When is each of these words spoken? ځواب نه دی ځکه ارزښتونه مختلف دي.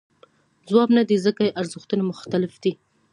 ځواب 0.69 0.89
نه 0.97 1.03
دی 1.09 1.17
ځکه 1.25 1.43
ارزښتونه 1.61 2.03
مختلف 2.11 2.53
دي. 2.63 2.73